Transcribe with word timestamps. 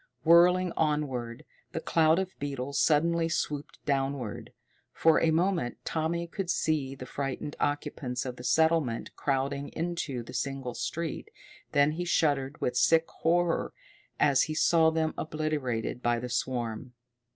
Whirling 0.23 0.71
onward, 0.75 1.45
the 1.73 1.79
cloud 1.79 2.17
of 2.17 2.33
beetles 2.39 2.79
suddenly 2.79 3.29
swooped 3.29 3.77
downward. 3.85 4.51
For 4.93 5.21
a 5.21 5.29
moment 5.29 5.77
Tommy 5.85 6.25
could 6.25 6.49
see 6.49 6.95
the 6.95 7.05
frightened 7.05 7.55
occupants 7.59 8.25
of 8.25 8.37
the 8.37 8.43
settlement 8.43 9.15
crowding 9.15 9.67
into 9.73 10.23
the 10.23 10.33
single 10.33 10.73
street, 10.73 11.29
then 11.73 11.91
he 11.91 12.05
shuddered 12.05 12.59
with 12.59 12.75
sick 12.75 13.07
horror 13.19 13.75
as 14.19 14.41
he 14.49 14.55
saw 14.55 14.89
them 14.89 15.13
obliterated 15.19 16.01
by 16.01 16.17
the 16.17 16.29
swarm. 16.29 16.93